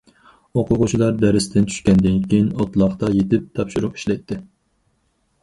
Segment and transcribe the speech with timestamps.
[0.59, 4.41] ئوقۇغۇچىلار دەرستىن چۈشكەندىن كېيىن ئوتلاقتا يېتىپ تاپشۇرۇق ئىشلەيتتى.